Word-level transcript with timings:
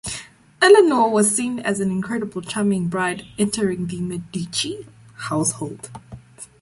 Eleanor 0.63 1.07
was 1.11 1.29
seen 1.29 1.59
as 1.59 1.79
an 1.79 1.91
incredibly 1.91 2.43
charming 2.43 2.87
bride 2.87 3.21
entering 3.37 3.85
the 3.85 4.01
Medici 4.01 4.87
household. 5.17 5.91